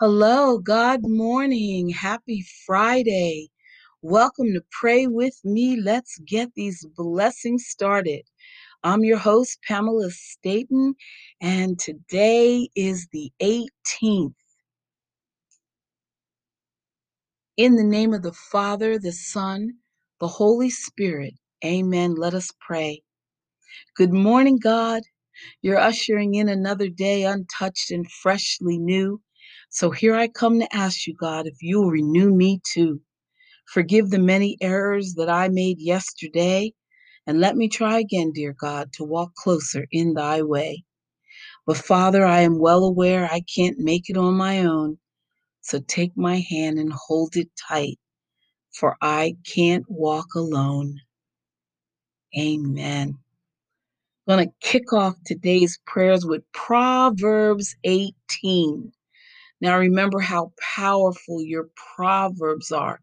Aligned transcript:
Hello, 0.00 0.58
God 0.58 1.02
morning. 1.02 1.90
Happy 1.90 2.42
Friday. 2.66 3.50
Welcome 4.00 4.46
to 4.54 4.62
Pray 4.72 5.06
With 5.06 5.38
Me. 5.44 5.78
Let's 5.78 6.18
get 6.26 6.54
these 6.56 6.86
blessings 6.96 7.66
started. 7.68 8.22
I'm 8.82 9.04
your 9.04 9.18
host, 9.18 9.58
Pamela 9.68 10.10
Staten, 10.10 10.94
and 11.42 11.78
today 11.78 12.70
is 12.74 13.08
the 13.12 13.32
18th. 13.42 14.34
In 17.58 17.76
the 17.76 17.84
name 17.84 18.14
of 18.14 18.22
the 18.22 18.32
Father, 18.32 18.98
the 18.98 19.12
Son, 19.12 19.70
the 20.20 20.28
Holy 20.28 20.70
Spirit. 20.70 21.34
Amen. 21.64 22.14
Let 22.16 22.34
us 22.34 22.50
pray. 22.60 23.02
Good 23.96 24.12
morning, 24.14 24.58
God. 24.62 25.02
You're 25.62 25.78
ushering 25.78 26.34
in 26.36 26.48
another 26.48 26.88
day 26.88 27.24
untouched 27.24 27.90
and 27.90 28.10
freshly 28.10 28.78
new. 28.78 29.20
So 29.70 29.90
here 29.90 30.14
I 30.16 30.28
come 30.28 30.60
to 30.60 30.76
ask 30.76 31.06
you, 31.06 31.14
God, 31.14 31.46
if 31.46 31.62
you 31.62 31.80
will 31.80 31.90
renew 31.90 32.34
me 32.34 32.60
too. 32.74 33.00
Forgive 33.66 34.10
the 34.10 34.18
many 34.18 34.58
errors 34.60 35.14
that 35.14 35.28
I 35.30 35.48
made 35.48 35.80
yesterday, 35.80 36.72
and 37.26 37.40
let 37.40 37.56
me 37.56 37.68
try 37.68 37.98
again, 38.00 38.32
dear 38.32 38.52
God, 38.52 38.92
to 38.94 39.04
walk 39.04 39.34
closer 39.34 39.86
in 39.92 40.14
thy 40.14 40.42
way. 40.42 40.84
But 41.66 41.76
Father, 41.76 42.26
I 42.26 42.40
am 42.40 42.58
well 42.58 42.84
aware 42.84 43.26
I 43.30 43.42
can't 43.54 43.78
make 43.78 44.10
it 44.10 44.16
on 44.16 44.34
my 44.34 44.60
own, 44.66 44.98
so 45.60 45.80
take 45.80 46.16
my 46.16 46.40
hand 46.50 46.78
and 46.78 46.92
hold 46.92 47.36
it 47.36 47.48
tight, 47.68 47.98
for 48.74 48.96
I 49.02 49.36
can't 49.46 49.84
walk 49.88 50.34
alone. 50.34 50.96
Amen. 52.38 53.18
I'm 54.28 54.36
going 54.36 54.48
to 54.48 54.54
kick 54.68 54.92
off 54.92 55.16
today's 55.26 55.78
prayers 55.86 56.26
with 56.26 56.42
Proverbs 56.52 57.76
18. 57.84 58.92
Now, 59.60 59.78
remember 59.78 60.20
how 60.20 60.52
powerful 60.76 61.42
your 61.42 61.68
Proverbs 61.94 62.72
are. 62.72 63.00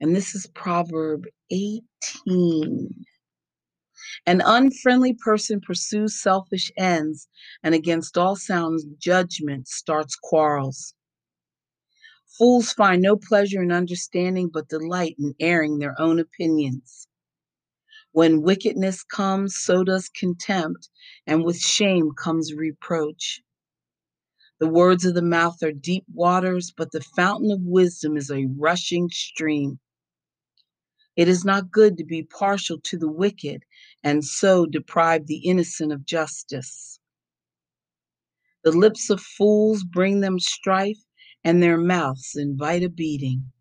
And 0.00 0.14
this 0.14 0.34
is 0.34 0.46
Proverb 0.48 1.24
18. 1.50 3.04
An 4.26 4.42
unfriendly 4.44 5.14
person 5.14 5.60
pursues 5.60 6.20
selfish 6.20 6.72
ends, 6.76 7.28
and 7.62 7.74
against 7.74 8.18
all 8.18 8.36
sound 8.36 8.80
judgment 8.98 9.68
starts 9.68 10.16
quarrels. 10.16 10.94
Fools 12.38 12.72
find 12.72 13.02
no 13.02 13.16
pleasure 13.16 13.62
in 13.62 13.70
understanding, 13.70 14.50
but 14.52 14.68
delight 14.68 15.16
in 15.18 15.34
airing 15.40 15.78
their 15.78 16.00
own 16.00 16.18
opinions. 16.18 17.06
When 18.12 18.42
wickedness 18.42 19.04
comes, 19.04 19.56
so 19.56 19.84
does 19.84 20.08
contempt, 20.08 20.88
and 21.26 21.44
with 21.44 21.58
shame 21.58 22.12
comes 22.12 22.52
reproach. 22.54 23.42
The 24.60 24.68
words 24.68 25.06
of 25.06 25.14
the 25.14 25.22
mouth 25.22 25.62
are 25.62 25.72
deep 25.72 26.04
waters, 26.12 26.70
but 26.70 26.92
the 26.92 27.00
fountain 27.00 27.50
of 27.50 27.62
wisdom 27.62 28.18
is 28.18 28.30
a 28.30 28.44
rushing 28.44 29.08
stream. 29.08 29.80
It 31.16 31.28
is 31.28 31.46
not 31.46 31.70
good 31.70 31.96
to 31.96 32.04
be 32.04 32.22
partial 32.22 32.78
to 32.82 32.98
the 32.98 33.10
wicked 33.10 33.64
and 34.04 34.22
so 34.22 34.66
deprive 34.66 35.26
the 35.26 35.38
innocent 35.48 35.92
of 35.92 36.04
justice. 36.04 37.00
The 38.62 38.72
lips 38.72 39.08
of 39.08 39.22
fools 39.22 39.82
bring 39.82 40.20
them 40.20 40.38
strife, 40.38 41.02
and 41.42 41.62
their 41.62 41.78
mouths 41.78 42.36
invite 42.36 42.82
a 42.82 42.90
beating. 42.90 43.52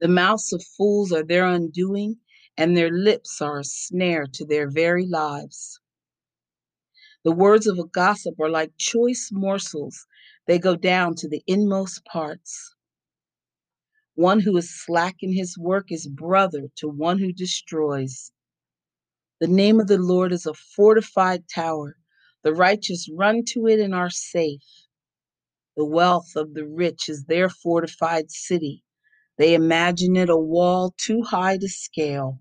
The 0.00 0.08
mouths 0.08 0.52
of 0.52 0.62
fools 0.76 1.12
are 1.12 1.24
their 1.24 1.46
undoing, 1.46 2.18
and 2.58 2.76
their 2.76 2.90
lips 2.90 3.40
are 3.40 3.60
a 3.60 3.64
snare 3.64 4.26
to 4.34 4.44
their 4.44 4.70
very 4.70 5.06
lives. 5.06 5.80
The 7.24 7.32
words 7.32 7.66
of 7.66 7.78
a 7.78 7.86
gossip 7.86 8.38
are 8.38 8.50
like 8.50 8.76
choice 8.76 9.30
morsels, 9.32 10.06
they 10.46 10.58
go 10.58 10.76
down 10.76 11.14
to 11.16 11.28
the 11.28 11.42
inmost 11.46 12.04
parts. 12.04 12.74
One 14.14 14.40
who 14.40 14.54
is 14.58 14.70
slack 14.84 15.16
in 15.20 15.32
his 15.32 15.56
work 15.56 15.90
is 15.90 16.06
brother 16.06 16.68
to 16.76 16.88
one 16.88 17.18
who 17.18 17.32
destroys. 17.32 18.30
The 19.40 19.48
name 19.48 19.80
of 19.80 19.86
the 19.86 19.96
Lord 19.96 20.32
is 20.32 20.44
a 20.44 20.52
fortified 20.52 21.44
tower. 21.48 21.96
The 22.42 22.52
righteous 22.52 23.08
run 23.10 23.44
to 23.48 23.68
it 23.68 23.80
and 23.80 23.94
are 23.94 24.10
safe. 24.10 24.86
The 25.76 25.86
wealth 25.86 26.36
of 26.36 26.52
the 26.52 26.66
rich 26.66 27.08
is 27.08 27.24
their 27.24 27.48
fortified 27.48 28.30
city. 28.30 28.84
They 29.38 29.54
imagine 29.54 30.14
it 30.16 30.28
a 30.28 30.36
wall 30.36 30.94
too 30.98 31.22
high 31.22 31.56
to 31.56 31.68
scale. 31.68 32.40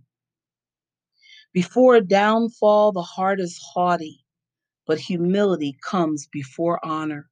Before 1.53 1.95
a 1.95 2.01
downfall, 2.01 2.91
the 2.91 3.01
heart 3.01 3.39
is 3.39 3.57
haughty 3.73 4.22
but 4.85 4.99
humility 4.99 5.77
comes 5.81 6.27
before 6.27 6.83
honor. 6.85 7.29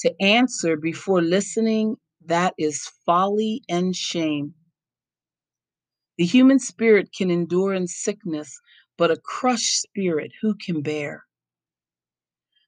To 0.00 0.14
answer 0.22 0.76
before 0.76 1.22
listening, 1.22 1.96
that 2.26 2.54
is 2.58 2.90
folly 3.06 3.62
and 3.68 3.94
shame. 3.94 4.54
The 6.16 6.24
human 6.24 6.58
spirit 6.58 7.10
can 7.12 7.30
endure 7.30 7.74
in 7.74 7.86
sickness, 7.88 8.60
but 8.96 9.10
a 9.10 9.16
crushed 9.16 9.80
spirit 9.80 10.32
who 10.40 10.54
can 10.54 10.82
bear? 10.82 11.24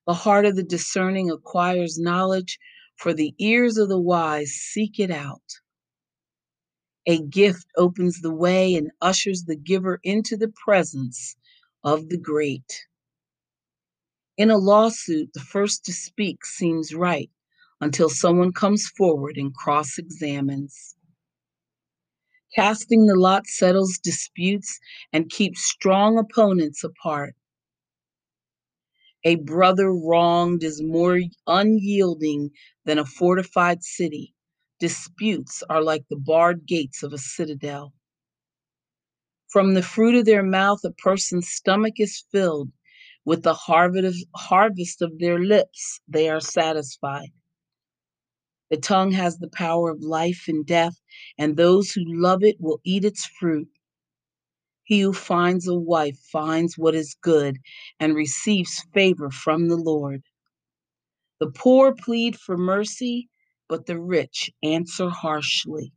The 0.07 0.15
heart 0.15 0.47
of 0.47 0.57
the 0.57 0.63
discerning 0.63 1.31
acquires 1.31 1.99
knowledge, 1.99 2.59
for 2.97 3.13
the 3.13 3.35
ears 3.39 3.77
of 3.77 3.89
the 3.89 4.01
wise 4.01 4.53
seek 4.53 4.99
it 4.99 5.11
out. 5.11 5.43
A 7.07 7.23
gift 7.23 7.67
opens 7.77 8.21
the 8.21 8.35
way 8.35 8.75
and 8.75 8.91
ushers 9.01 9.45
the 9.45 9.57
giver 9.57 10.01
into 10.03 10.37
the 10.37 10.53
presence 10.65 11.37
of 11.85 12.09
the 12.09 12.19
great. 12.19 12.87
In 14.37 14.51
a 14.51 14.59
lawsuit, 14.59 15.33
the 15.33 15.41
first 15.41 15.85
to 15.87 15.93
speak 15.95 16.45
seems 16.45 16.95
right 16.95 17.31
until 17.81 18.11
someone 18.11 18.53
comes 18.53 18.87
forward 18.87 19.39
and 19.39 19.55
cross 19.55 19.97
examines. 19.97 20.95
Casting 22.55 23.07
the 23.07 23.17
lot 23.17 23.47
settles 23.47 23.97
disputes 23.97 24.79
and 25.13 25.31
keeps 25.31 25.63
strong 25.63 26.19
opponents 26.19 26.85
apart. 26.85 27.35
A 29.25 29.37
brother 29.37 29.91
wronged 29.93 30.63
is 30.63 30.83
more 30.83 31.21
unyielding 31.47 32.51
than 32.85 32.99
a 32.99 33.07
fortified 33.07 33.83
city. 33.83 34.35
Disputes 34.79 35.63
are 35.71 35.83
like 35.83 36.05
the 36.09 36.17
barred 36.17 36.67
gates 36.67 37.03
of 37.03 37.15
a 37.15 37.19
citadel. 37.19 37.95
From 39.49 39.75
the 39.75 39.83
fruit 39.83 40.15
of 40.15 40.27
their 40.27 40.43
mouth, 40.43 40.81
a 40.85 40.93
person's 40.93 41.49
stomach 41.49 41.95
is 41.99 42.25
filled, 42.31 42.71
with 43.27 43.43
the 43.43 43.55
harvest 43.55 45.03
of 45.03 45.19
their 45.19 45.41
lips, 45.41 46.01
they 46.09 46.31
are 46.31 46.41
satisfied. 46.41 47.29
The 48.71 48.77
tongue 48.77 49.11
has 49.13 49.39
the 49.39 49.51
power 49.51 49.91
of 49.91 50.01
life 50.01 50.45
and 50.49 50.65
death, 50.65 50.95
and 51.37 51.57
those 51.57 51.91
who 51.91 52.03
love 52.07 52.45
it 52.45 52.57
will 52.61 52.81
eat 52.85 53.05
its 53.05 53.27
fruit. 53.27 53.69
He 54.85 55.01
who 55.01 55.13
finds 55.13 55.67
a 55.67 55.75
wife 55.75 56.19
finds 56.33 56.79
what 56.79 56.95
is 56.95 57.17
good 57.21 57.59
and 57.99 58.15
receives 58.15 58.85
favor 58.95 59.31
from 59.31 59.69
the 59.69 59.77
Lord. 59.77 60.23
The 61.41 61.51
poor 61.51 61.95
plead 61.95 62.39
for 62.39 62.57
mercy, 62.57 63.29
but 63.69 63.87
the 63.87 64.01
rich 64.01 64.51
answer 64.63 65.11
harshly. 65.11 65.93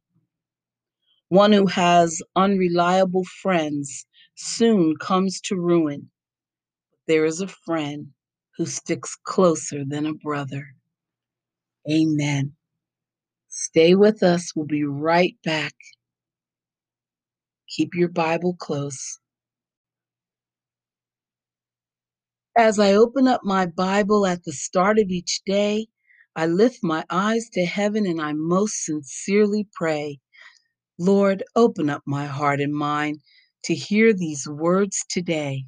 One 1.27 1.51
who 1.51 1.67
has 1.67 2.23
unreliable 2.35 3.25
friends 3.25 4.07
soon 4.35 4.95
comes 4.97 5.39
to 5.41 5.55
ruin 5.55 6.09
there 7.09 7.25
is 7.25 7.41
a 7.41 7.49
friend 7.49 8.09
who 8.57 8.67
sticks 8.67 9.17
closer 9.25 9.85
than 9.85 10.07
a 10.07 10.15
brother. 10.15 10.67
Amen. 11.91 12.53
Stay 13.49 13.95
with 13.95 14.23
us. 14.23 14.53
We'll 14.55 14.67
be 14.67 14.85
right 14.85 15.35
back. 15.45 15.73
Keep 17.69 17.95
your 17.95 18.09
Bible 18.09 18.55
close. 18.59 19.19
As 22.57 22.79
I 22.79 22.93
open 22.93 23.27
up 23.27 23.41
my 23.43 23.65
Bible 23.65 24.27
at 24.27 24.43
the 24.45 24.53
start 24.53 24.99
of 24.99 25.09
each 25.09 25.41
day, 25.45 25.87
I 26.35 26.47
lift 26.47 26.79
my 26.83 27.05
eyes 27.09 27.49
to 27.53 27.65
heaven 27.65 28.05
and 28.07 28.21
I 28.21 28.33
most 28.33 28.85
sincerely 28.85 29.67
pray, 29.73 30.19
Lord, 30.99 31.43
open 31.55 31.89
up 31.89 32.03
my 32.07 32.27
heart 32.27 32.61
and 32.61 32.73
mind 32.73 33.19
to 33.65 33.75
hear 33.75 34.13
these 34.13 34.47
words 34.47 35.05
today. 35.09 35.65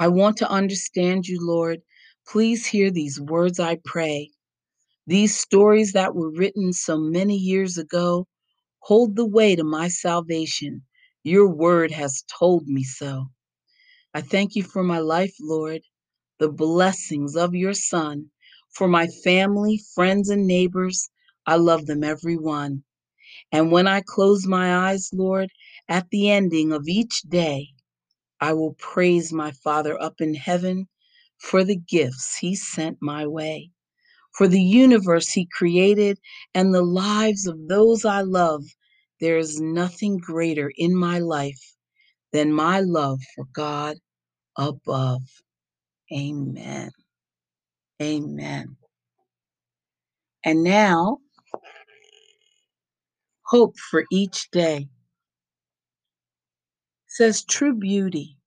I 0.00 0.08
want 0.08 0.38
to 0.38 0.50
understand 0.50 1.28
you, 1.28 1.38
Lord. 1.46 1.82
Please 2.28 2.66
hear 2.66 2.90
these 2.90 3.20
words, 3.20 3.60
I 3.60 3.78
pray. 3.84 4.32
These 5.06 5.38
stories 5.38 5.92
that 5.94 6.14
were 6.16 6.32
written 6.32 6.72
so 6.72 6.98
many 6.98 7.36
years 7.36 7.78
ago 7.78 8.28
hold 8.80 9.16
the 9.16 9.26
way 9.26 9.56
to 9.56 9.64
my 9.64 9.88
salvation. 9.88 10.82
Your 11.24 11.48
word 11.48 11.92
has 11.92 12.24
told 12.40 12.68
me 12.68 12.84
so. 12.84 13.26
I 14.14 14.22
thank 14.22 14.56
you 14.56 14.64
for 14.64 14.84
my 14.84 14.98
life, 15.00 15.34
Lord, 15.40 15.82
the 16.40 16.50
blessings 16.50 17.36
of 17.36 17.54
your 17.54 17.74
Son, 17.74 18.26
for 18.74 18.88
my 18.88 19.08
family, 19.24 19.80
friends, 19.94 20.30
and 20.30 20.46
neighbors. 20.46 21.10
I 21.46 21.56
love 21.56 21.86
them 21.86 22.04
every 22.04 22.36
one. 22.38 22.84
And 23.52 23.72
when 23.72 23.86
I 23.88 24.02
close 24.06 24.46
my 24.46 24.90
eyes, 24.90 25.10
Lord, 25.14 25.50
at 25.88 26.08
the 26.10 26.30
ending 26.30 26.72
of 26.72 26.88
each 26.88 27.22
day, 27.22 27.68
I 28.40 28.54
will 28.54 28.74
praise 28.74 29.32
my 29.32 29.52
Father 29.52 30.00
up 30.00 30.20
in 30.20 30.34
heaven 30.34 30.88
for 31.38 31.64
the 31.64 31.76
gifts 31.76 32.36
he 32.38 32.54
sent 32.56 32.98
my 33.00 33.26
way. 33.26 33.70
For 34.36 34.48
the 34.48 34.62
universe 34.62 35.30
he 35.30 35.46
created 35.46 36.18
and 36.54 36.74
the 36.74 36.82
lives 36.82 37.46
of 37.46 37.68
those 37.68 38.04
I 38.04 38.22
love, 38.22 38.64
there 39.20 39.38
is 39.38 39.60
nothing 39.60 40.18
greater 40.18 40.72
in 40.76 40.94
my 40.96 41.18
life 41.18 41.74
than 42.32 42.52
my 42.52 42.80
love 42.80 43.20
for 43.34 43.46
God 43.52 43.98
above. 44.56 45.22
Amen. 46.12 46.90
Amen. 48.02 48.76
And 50.44 50.64
now, 50.64 51.18
hope 53.46 53.74
for 53.90 54.04
each 54.12 54.50
day 54.50 54.88
says 57.10 57.44
true 57.44 57.74
beauty. 57.74 58.38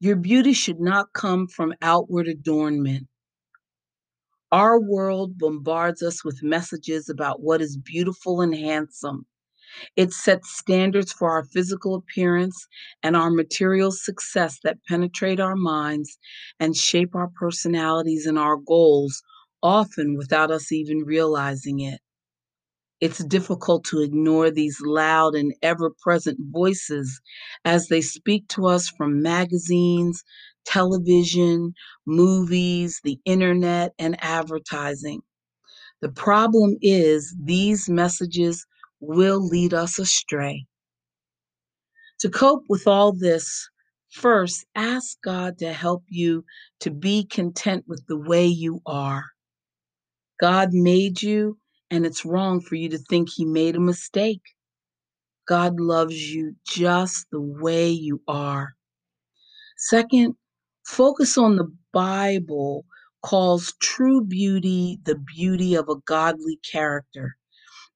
Your 0.00 0.16
beauty 0.16 0.52
should 0.52 0.80
not 0.80 1.12
come 1.14 1.48
from 1.48 1.74
outward 1.82 2.28
adornment. 2.28 3.08
Our 4.52 4.80
world 4.80 5.38
bombards 5.38 6.02
us 6.02 6.24
with 6.24 6.42
messages 6.42 7.08
about 7.08 7.40
what 7.42 7.60
is 7.60 7.76
beautiful 7.76 8.40
and 8.40 8.54
handsome. 8.54 9.26
It 9.96 10.12
sets 10.12 10.56
standards 10.56 11.12
for 11.12 11.30
our 11.30 11.44
physical 11.44 11.94
appearance 11.94 12.68
and 13.02 13.16
our 13.16 13.30
material 13.30 13.92
success 13.92 14.58
that 14.64 14.84
penetrate 14.88 15.40
our 15.40 15.56
minds 15.56 16.18
and 16.60 16.76
shape 16.76 17.14
our 17.14 17.28
personalities 17.28 18.26
and 18.26 18.38
our 18.38 18.56
goals, 18.56 19.22
often 19.62 20.16
without 20.16 20.50
us 20.50 20.72
even 20.72 21.00
realizing 21.04 21.80
it. 21.80 22.00
It's 23.00 23.24
difficult 23.24 23.84
to 23.86 24.00
ignore 24.00 24.50
these 24.50 24.78
loud 24.84 25.34
and 25.34 25.54
ever 25.62 25.90
present 26.02 26.38
voices 26.52 27.20
as 27.64 27.88
they 27.88 28.02
speak 28.02 28.48
to 28.48 28.66
us 28.66 28.88
from 28.88 29.22
magazines, 29.22 30.22
television, 30.66 31.74
movies, 32.06 33.00
the 33.04 33.18
internet, 33.24 33.92
and 33.98 34.16
advertising. 34.22 35.22
The 36.02 36.10
problem 36.10 36.76
is 36.82 37.34
these 37.42 37.88
messages 37.88 38.66
will 39.00 39.46
lead 39.46 39.74
us 39.74 39.98
astray. 39.98 40.66
To 42.20 42.28
cope 42.28 42.64
with 42.68 42.86
all 42.86 43.12
this, 43.12 43.68
first 44.10 44.66
ask 44.74 45.16
God 45.22 45.58
to 45.58 45.72
help 45.72 46.04
you 46.08 46.44
to 46.80 46.90
be 46.90 47.24
content 47.24 47.84
with 47.88 48.04
the 48.08 48.18
way 48.18 48.46
you 48.46 48.80
are. 48.86 49.24
God 50.40 50.70
made 50.72 51.22
you, 51.22 51.58
and 51.90 52.06
it's 52.06 52.24
wrong 52.24 52.60
for 52.60 52.76
you 52.76 52.88
to 52.90 52.98
think 52.98 53.30
He 53.30 53.44
made 53.44 53.76
a 53.76 53.80
mistake. 53.80 54.42
God 55.48 55.80
loves 55.80 56.32
you 56.32 56.54
just 56.66 57.26
the 57.32 57.40
way 57.40 57.90
you 57.90 58.22
are. 58.28 58.74
Second, 59.78 60.36
focus 60.86 61.38
on 61.38 61.56
the 61.56 61.72
Bible 61.92 62.84
calls 63.22 63.74
true 63.80 64.22
beauty 64.24 64.98
the 65.04 65.16
beauty 65.16 65.74
of 65.74 65.88
a 65.88 65.96
godly 66.06 66.58
character, 66.70 67.36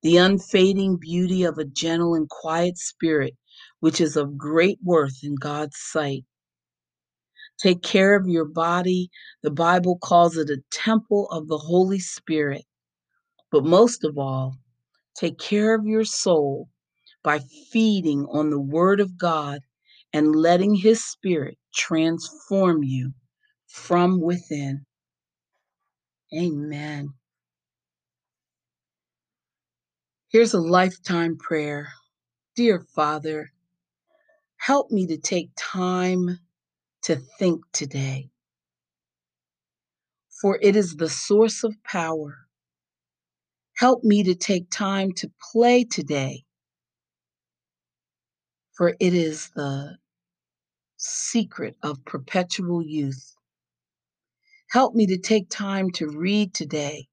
the 0.02 0.16
unfading 0.18 0.98
beauty 0.98 1.44
of 1.44 1.58
a 1.58 1.64
gentle 1.64 2.14
and 2.14 2.28
quiet 2.28 2.78
spirit, 2.78 3.34
which 3.80 4.00
is 4.00 4.16
of 4.16 4.38
great 4.38 4.78
worth 4.84 5.18
in 5.22 5.36
God's 5.36 5.76
sight. 5.78 6.24
Take 7.58 7.82
care 7.82 8.16
of 8.16 8.26
your 8.28 8.44
body. 8.46 9.10
The 9.42 9.50
Bible 9.50 9.98
calls 10.02 10.36
it 10.36 10.50
a 10.50 10.62
temple 10.72 11.28
of 11.30 11.48
the 11.48 11.58
Holy 11.58 12.00
Spirit. 12.00 12.64
But 13.54 13.64
most 13.64 14.02
of 14.02 14.18
all, 14.18 14.58
take 15.16 15.38
care 15.38 15.76
of 15.76 15.86
your 15.86 16.04
soul 16.04 16.70
by 17.22 17.38
feeding 17.70 18.26
on 18.28 18.50
the 18.50 18.58
Word 18.58 18.98
of 18.98 19.16
God 19.16 19.60
and 20.12 20.34
letting 20.34 20.74
His 20.74 21.04
Spirit 21.04 21.56
transform 21.72 22.82
you 22.82 23.12
from 23.68 24.20
within. 24.20 24.86
Amen. 26.36 27.10
Here's 30.30 30.52
a 30.54 30.60
lifetime 30.60 31.38
prayer. 31.38 31.92
Dear 32.56 32.84
Father, 32.96 33.52
help 34.56 34.90
me 34.90 35.06
to 35.06 35.16
take 35.16 35.50
time 35.56 36.40
to 37.02 37.14
think 37.38 37.60
today, 37.72 38.30
for 40.42 40.58
it 40.60 40.74
is 40.74 40.96
the 40.96 41.08
source 41.08 41.62
of 41.62 41.76
power. 41.84 42.43
Help 43.76 44.04
me 44.04 44.22
to 44.24 44.34
take 44.34 44.70
time 44.70 45.12
to 45.12 45.30
play 45.52 45.84
today, 45.84 46.44
for 48.76 48.94
it 49.00 49.14
is 49.14 49.50
the 49.56 49.96
secret 50.96 51.76
of 51.82 52.04
perpetual 52.04 52.82
youth. 52.82 53.34
Help 54.70 54.94
me 54.94 55.06
to 55.06 55.18
take 55.18 55.48
time 55.50 55.90
to 55.90 56.08
read 56.08 56.54
today, 56.54 57.08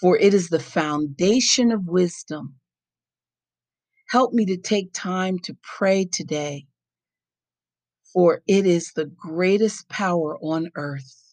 for 0.00 0.16
it 0.18 0.34
is 0.34 0.48
the 0.48 0.60
foundation 0.60 1.72
of 1.72 1.86
wisdom. 1.86 2.56
Help 4.08 4.32
me 4.32 4.46
to 4.46 4.56
take 4.56 4.92
time 4.92 5.38
to 5.40 5.56
pray 5.62 6.04
today, 6.04 6.66
for 8.12 8.42
it 8.46 8.66
is 8.66 8.92
the 8.92 9.06
greatest 9.06 9.88
power 9.88 10.38
on 10.38 10.70
earth. 10.76 11.29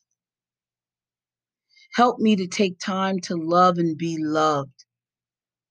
Help 1.98 2.20
me 2.20 2.36
to 2.36 2.46
take 2.46 2.78
time 2.78 3.20
to 3.20 3.36
love 3.36 3.80
and 3.80 3.98
be 3.98 4.18
loved, 4.20 4.86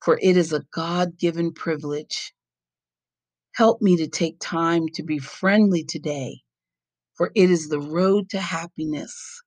for 0.04 0.18
it 0.20 0.36
is 0.36 0.52
a 0.52 0.64
God 0.72 1.16
given 1.20 1.52
privilege. 1.52 2.34
Help 3.54 3.80
me 3.80 3.96
to 3.98 4.08
take 4.08 4.34
time 4.40 4.88
to 4.94 5.04
be 5.04 5.20
friendly 5.20 5.84
today, 5.84 6.40
for 7.14 7.30
it 7.36 7.48
is 7.48 7.68
the 7.68 7.78
road 7.78 8.28
to 8.30 8.40
happiness. 8.40 9.40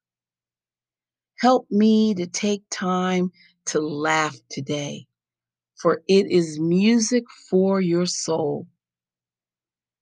Help 1.39 1.67
me 1.69 2.13
to 2.13 2.25
take 2.27 2.63
time 2.71 3.29
to 3.65 3.81
laugh 3.81 4.37
today, 4.49 5.05
for 5.81 6.01
it 6.07 6.27
is 6.31 6.61
music 6.61 7.25
for 7.49 7.81
your 7.81 8.05
soul. 8.05 8.67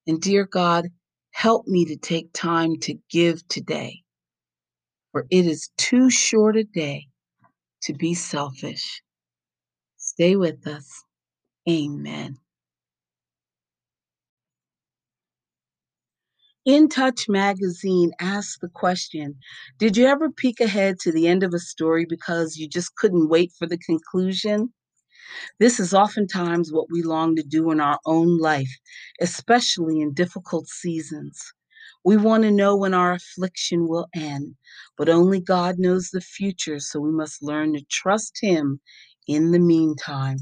And 0.06 0.22
dear 0.22 0.46
God, 0.46 0.90
help 1.32 1.66
me 1.66 1.86
to 1.86 1.98
take 1.98 2.34
time 2.34 2.78
to 2.82 2.94
give 3.10 3.48
today, 3.48 4.04
for 5.18 5.26
it 5.32 5.48
is 5.48 5.72
too 5.78 6.12
short 6.12 6.56
a 6.56 6.64
day 6.64 7.08
to 7.82 7.92
be 7.92 8.14
selfish. 8.14 9.02
Stay 9.98 10.36
with 10.36 10.68
us. 10.68 11.04
Amen. 11.68 12.38
In 16.66 16.88
Touch 16.88 17.28
magazine 17.28 18.12
asked 18.20 18.62
the 18.62 18.70
question 18.70 19.40
Did 19.80 19.98
you 19.98 20.06
ever 20.06 20.30
peek 20.30 20.60
ahead 20.60 21.00
to 21.00 21.12
the 21.12 21.28
end 21.28 21.42
of 21.42 21.56
a 21.56 21.60
story 21.60 22.06
because 22.08 22.58
you 22.58 22.70
just 22.70 22.96
couldn't 22.96 23.30
wait 23.30 23.52
for 23.58 23.66
the 23.66 23.80
conclusion? 23.80 24.72
This 25.60 25.80
is 25.80 25.96
oftentimes 25.96 26.72
what 26.72 26.92
we 26.92 27.02
long 27.02 27.36
to 27.38 27.44
do 27.44 27.72
in 27.72 27.80
our 27.80 28.00
own 28.06 28.38
life, 28.38 28.78
especially 29.20 30.00
in 30.00 30.14
difficult 30.14 30.68
seasons. 30.68 31.42
We 32.08 32.16
want 32.16 32.44
to 32.46 32.52
know 32.52 32.78
when 32.78 32.94
our 32.94 33.12
affliction 33.12 33.90
will 33.90 34.08
end, 34.16 34.56
but 34.98 35.10
only 35.10 35.42
God 35.42 35.78
knows 35.78 36.12
the 36.12 36.22
future, 36.22 36.80
so 36.80 37.02
we 37.02 37.12
must 37.12 37.44
learn 37.44 37.74
to 37.74 37.84
trust 37.92 38.40
Him 38.42 38.80
in 39.28 39.52
the 39.52 39.60
meantime. 39.60 40.38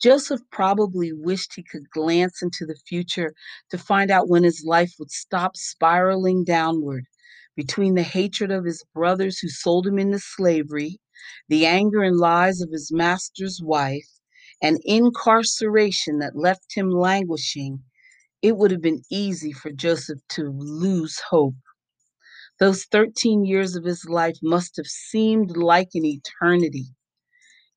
Joseph 0.00 0.40
probably 0.52 1.12
wished 1.12 1.54
he 1.56 1.64
could 1.64 1.90
glance 1.90 2.42
into 2.42 2.64
the 2.64 2.78
future 2.86 3.34
to 3.70 3.78
find 3.78 4.12
out 4.12 4.28
when 4.28 4.44
his 4.44 4.64
life 4.64 4.94
would 5.00 5.10
stop 5.10 5.56
spiraling 5.56 6.44
downward 6.44 7.06
between 7.56 7.96
the 7.96 8.04
hatred 8.04 8.52
of 8.52 8.64
his 8.64 8.84
brothers 8.94 9.40
who 9.40 9.48
sold 9.48 9.88
him 9.88 9.98
into 9.98 10.20
slavery, 10.20 11.00
the 11.48 11.66
anger 11.66 12.04
and 12.04 12.18
lies 12.18 12.60
of 12.60 12.70
his 12.70 12.92
master's 12.92 13.60
wife, 13.64 14.08
and 14.62 14.78
incarceration 14.84 16.20
that 16.20 16.36
left 16.36 16.74
him 16.76 16.90
languishing. 16.92 17.82
It 18.42 18.56
would 18.56 18.70
have 18.72 18.82
been 18.82 19.02
easy 19.10 19.52
for 19.52 19.70
Joseph 19.72 20.20
to 20.30 20.44
lose 20.50 21.20
hope. 21.30 21.54
Those 22.60 22.84
13 22.84 23.44
years 23.44 23.76
of 23.76 23.84
his 23.84 24.06
life 24.06 24.38
must 24.42 24.76
have 24.76 24.86
seemed 24.86 25.56
like 25.56 25.90
an 25.94 26.04
eternity. 26.04 26.86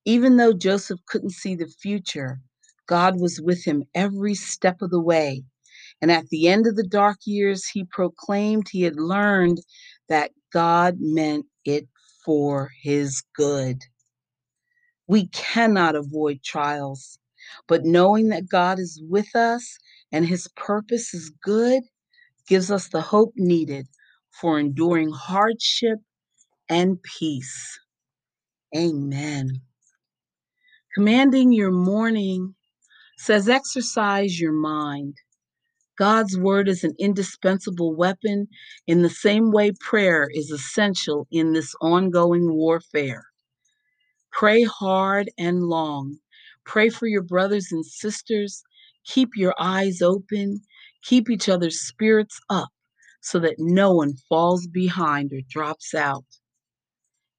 Even 0.06 0.38
though 0.38 0.54
Joseph 0.54 1.00
couldn't 1.08 1.32
see 1.32 1.56
the 1.56 1.68
future, 1.68 2.40
God 2.88 3.20
was 3.20 3.42
with 3.42 3.64
him 3.66 3.84
every 3.96 4.36
step 4.36 4.82
of 4.82 4.92
the 4.92 5.02
way. 5.02 5.44
And 6.02 6.12
at 6.12 6.30
the 6.30 6.48
end 6.48 6.68
of 6.68 6.76
the 6.76 6.88
dark 6.88 7.18
years, 7.26 7.68
he 7.68 7.86
proclaimed 7.86 8.68
he 8.70 8.84
had 8.84 8.98
learned 8.98 9.60
that 10.10 10.32
God 10.54 10.98
meant 11.00 11.46
it 11.66 11.88
for 12.26 12.72
his 12.84 13.24
good. 13.36 13.82
We 15.08 15.28
cannot 15.28 15.96
avoid 15.96 16.44
trials, 16.44 17.20
but 17.68 17.86
knowing 17.86 18.30
that 18.30 18.50
God 18.50 18.80
is 18.80 19.02
with 19.08 19.36
us 19.36 19.78
and 20.16 20.26
his 20.26 20.48
purpose 20.56 21.14
is 21.14 21.30
good 21.44 21.84
gives 22.48 22.72
us 22.72 22.88
the 22.88 23.02
hope 23.02 23.34
needed 23.36 23.86
for 24.32 24.58
enduring 24.58 25.10
hardship 25.12 26.00
and 26.70 27.04
peace. 27.04 27.78
Amen. 28.74 29.60
Commanding 30.94 31.52
your 31.52 31.72
morning 31.72 32.56
says 33.18 33.50
exercise 33.50 34.40
your 34.40 34.54
mind. 34.54 35.16
God's 35.98 36.38
word 36.38 36.70
is 36.70 36.86
an 36.86 36.94
indispensable 36.98 37.94
weapon 37.94 38.48
in 38.88 39.02
the 39.02 39.10
same 39.10 39.52
way 39.52 39.74
prayer 39.82 40.30
is 40.34 40.50
essential 40.50 41.28
in 41.30 41.52
this 41.52 41.76
ongoing 41.82 42.54
warfare. 42.54 43.26
Pray 44.32 44.64
hard 44.64 45.30
and 45.38 45.64
long. 45.64 46.20
Pray 46.64 46.88
for 46.88 47.06
your 47.06 47.24
brothers 47.24 47.68
and 47.74 47.86
sisters. 47.86 48.64
Keep 49.06 49.32
your 49.36 49.56
eyes 49.60 50.02
open. 50.02 50.62
Keep 51.04 51.30
each 51.30 51.50
other's 51.50 51.82
spirits 51.82 52.40
up 52.50 52.70
so 53.22 53.40
that 53.40 53.56
no 53.60 53.94
one 53.94 54.14
falls 54.30 54.68
behind 54.68 55.32
or 55.34 55.42
drops 55.50 55.94
out. 55.94 56.26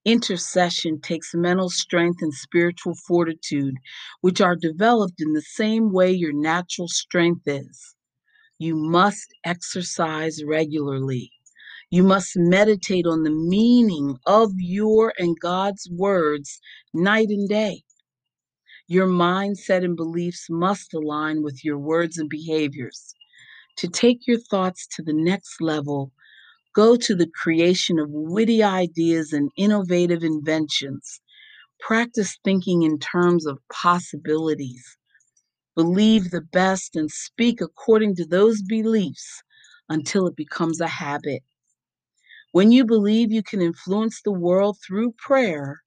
Intercession 0.04 1.00
takes 1.00 1.34
mental 1.34 1.68
strength 1.68 2.22
and 2.22 2.32
spiritual 2.32 2.94
fortitude, 3.06 3.74
which 4.20 4.40
are 4.40 4.56
developed 4.56 5.20
in 5.20 5.32
the 5.32 5.42
same 5.42 5.92
way 5.92 6.12
your 6.12 6.32
natural 6.32 6.88
strength 6.88 7.42
is. 7.46 7.96
You 8.58 8.76
must 8.76 9.34
exercise 9.44 10.44
regularly. 10.44 11.32
You 11.90 12.04
must 12.04 12.36
meditate 12.36 13.06
on 13.06 13.24
the 13.24 13.30
meaning 13.30 14.16
of 14.26 14.52
your 14.56 15.12
and 15.18 15.36
God's 15.40 15.88
words 15.90 16.60
night 16.94 17.28
and 17.28 17.48
day. 17.48 17.82
Your 18.88 19.08
mindset 19.08 19.84
and 19.84 19.96
beliefs 19.96 20.46
must 20.50 20.94
align 20.94 21.42
with 21.42 21.64
your 21.64 21.78
words 21.78 22.18
and 22.18 22.28
behaviors. 22.30 23.14
To 23.78 23.88
take 23.88 24.26
your 24.26 24.38
thoughts 24.38 24.86
to 24.96 25.02
the 25.02 25.14
next 25.14 25.60
level, 25.60 26.12
go 26.74 26.96
to 26.96 27.14
the 27.14 27.30
creation 27.42 27.98
of 27.98 28.10
witty 28.10 28.62
ideas 28.62 29.32
and 29.32 29.50
innovative 29.56 30.24
inventions. 30.24 31.20
Practice 31.80 32.38
thinking 32.44 32.82
in 32.82 32.98
terms 32.98 33.46
of 33.46 33.58
possibilities. 33.72 34.96
Believe 35.76 36.30
the 36.30 36.42
best 36.42 36.96
and 36.96 37.10
speak 37.10 37.60
according 37.60 38.16
to 38.16 38.26
those 38.26 38.62
beliefs 38.62 39.42
until 39.88 40.26
it 40.26 40.36
becomes 40.36 40.80
a 40.80 40.88
habit. 40.88 41.42
When 42.52 42.72
you 42.72 42.84
believe 42.86 43.32
you 43.32 43.42
can 43.42 43.60
influence 43.62 44.22
the 44.22 44.32
world 44.32 44.78
through 44.86 45.12
prayer, 45.18 45.82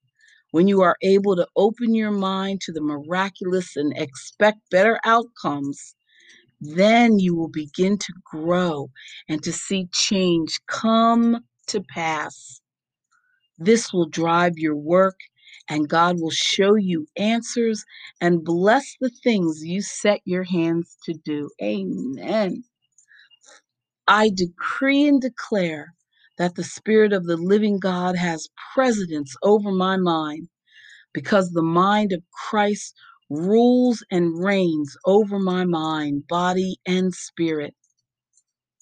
when 0.52 0.68
you 0.68 0.82
are 0.82 0.96
able 1.02 1.36
to 1.36 1.46
open 1.56 1.94
your 1.94 2.10
mind 2.12 2.60
to 2.62 2.72
the 2.72 2.82
miraculous 2.82 3.76
and 3.76 3.92
expect 3.96 4.58
better 4.70 5.00
outcomes, 5.04 5.94
then 6.60 7.18
you 7.18 7.36
will 7.36 7.48
begin 7.50 7.98
to 7.98 8.12
grow 8.24 8.90
and 9.28 9.42
to 9.44 9.52
see 9.52 9.88
change 9.92 10.60
come 10.68 11.44
to 11.68 11.82
pass. 11.82 12.60
This 13.58 13.92
will 13.92 14.08
drive 14.08 14.54
your 14.58 14.76
work, 14.76 15.18
and 15.68 15.88
God 15.88 16.20
will 16.20 16.30
show 16.30 16.76
you 16.76 17.06
answers 17.16 17.84
and 18.20 18.44
bless 18.44 18.96
the 19.00 19.10
things 19.24 19.64
you 19.64 19.82
set 19.82 20.20
your 20.26 20.44
hands 20.44 20.96
to 21.06 21.14
do. 21.24 21.50
Amen. 21.62 22.64
I 24.08 24.30
decree 24.34 25.08
and 25.08 25.20
declare 25.20 25.94
that 26.40 26.56
the 26.56 26.64
Spirit 26.64 27.14
of 27.14 27.26
the 27.26 27.38
living 27.38 27.78
God 27.80 28.16
has 28.16 28.48
precedence 28.74 29.36
over 29.44 29.72
my 29.72 29.98
mind 29.98 30.48
because 31.14 31.50
the 31.52 31.62
mind 31.62 32.12
of 32.14 32.22
Christ 32.50 32.94
rules 33.30 34.04
and 34.12 34.44
reigns 34.44 34.96
over 35.06 35.40
my 35.40 35.66
mind, 35.66 36.28
body, 36.28 36.78
and 36.86 37.14
spirit. 37.14 37.74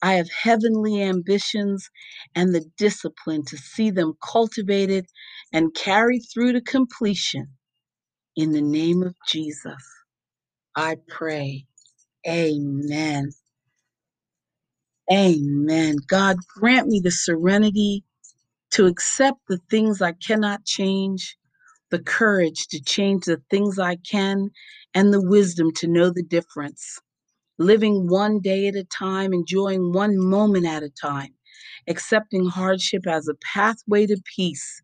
I 0.03 0.15
have 0.15 0.29
heavenly 0.31 1.03
ambitions 1.03 1.91
and 2.35 2.55
the 2.55 2.65
discipline 2.79 3.45
to 3.47 3.57
see 3.59 3.91
them 3.91 4.15
cultivated 4.23 5.07
and 5.53 5.75
carried 5.75 6.23
through 6.33 6.55
to 6.55 6.61
completion. 6.63 7.49
In 8.37 8.53
the 8.53 8.63
name 8.63 9.03
of 9.03 9.15
Jesus, 9.29 9.83
I 10.77 10.97
pray. 11.09 11.67
Amen. 12.29 13.31
Amen. 15.13 15.97
God, 16.09 16.39
grant 16.57 16.89
me 16.89 17.01
the 17.01 17.13
serenity 17.13 18.05
to 18.73 18.87
accept 18.87 19.41
the 19.49 19.61
things 19.71 20.03
I 20.03 20.13
cannot 20.13 20.65
change, 20.65 21.37
the 21.91 22.01
courage 22.01 22.69
to 22.69 22.81
change 22.83 23.25
the 23.27 23.43
things 23.51 23.79
I 23.79 23.97
can, 23.97 24.51
and 24.95 25.13
the 25.15 25.23
wisdom 25.23 25.73
to 25.77 25.89
know 25.89 26.11
the 26.11 26.25
difference. 26.25 26.99
Living 27.59 28.09
one 28.09 28.41
day 28.41 28.69
at 28.69 28.77
a 28.77 28.85
time, 28.85 29.33
enjoying 29.35 29.93
one 29.93 30.19
moment 30.19 30.67
at 30.67 30.83
a 30.83 30.91
time, 30.91 31.35
accepting 31.89 32.47
hardship 32.47 33.07
as 33.07 33.29
a 33.29 33.35
pathway 33.55 34.07
to 34.07 34.19
peace, 34.37 34.83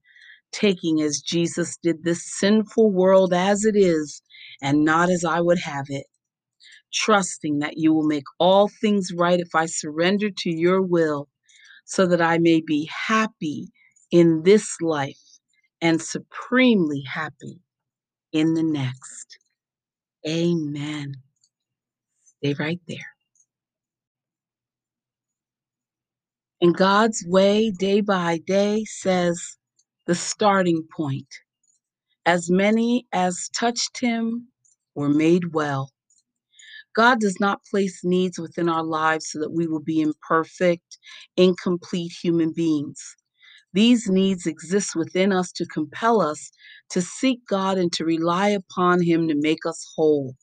taking 0.52 1.02
as 1.02 1.20
Jesus 1.20 1.76
did 1.82 2.04
this 2.04 2.24
sinful 2.38 2.92
world 2.92 3.34
as 3.34 3.64
it 3.64 3.76
is 3.76 4.22
and 4.62 4.84
not 4.84 5.10
as 5.10 5.24
I 5.24 5.40
would 5.40 5.60
have 5.60 5.86
it 5.90 6.06
trusting 6.94 7.60
that 7.60 7.78
you 7.78 7.94
will 7.94 8.06
make 8.06 8.24
all 8.40 8.70
things 8.80 9.10
right 9.16 9.40
if 9.40 9.54
I 9.54 9.66
surrender 9.66 10.30
to 10.38 10.50
your 10.50 10.82
will, 10.82 11.28
so 11.86 12.06
that 12.06 12.22
I 12.22 12.38
may 12.38 12.62
be 12.62 12.90
happy 13.08 13.68
in 14.10 14.42
this 14.44 14.76
life 14.80 15.18
and 15.82 16.00
supremely 16.02 17.02
happy 17.06 17.60
in 18.32 18.54
the 18.54 18.62
next. 18.64 19.38
Amen. 20.28 21.14
Stay 22.24 22.54
right 22.58 22.80
there. 22.88 22.98
And 26.62 26.76
God's 26.76 27.24
way, 27.28 27.70
day 27.70 28.02
by 28.02 28.38
day, 28.46 28.84
says 28.86 29.40
the 30.06 30.16
starting 30.16 30.86
point. 30.96 31.28
As 32.26 32.50
many 32.50 33.06
as 33.12 33.50
touched 33.54 34.00
him 34.00 34.48
were 34.94 35.10
made 35.10 35.54
well. 35.54 35.90
God 36.94 37.20
does 37.20 37.38
not 37.40 37.64
place 37.64 38.04
needs 38.04 38.38
within 38.38 38.68
our 38.68 38.84
lives 38.84 39.30
so 39.30 39.40
that 39.40 39.52
we 39.52 39.66
will 39.66 39.82
be 39.82 40.00
imperfect, 40.00 40.98
incomplete 41.36 42.12
human 42.22 42.52
beings. 42.52 43.16
These 43.72 44.08
needs 44.08 44.46
exist 44.46 44.94
within 44.94 45.32
us 45.32 45.50
to 45.52 45.66
compel 45.66 46.20
us 46.20 46.50
to 46.90 47.02
seek 47.02 47.40
God 47.48 47.76
and 47.76 47.92
to 47.94 48.04
rely 48.04 48.48
upon 48.50 49.02
Him 49.02 49.26
to 49.28 49.34
make 49.34 49.66
us 49.66 49.84
whole. 49.96 50.36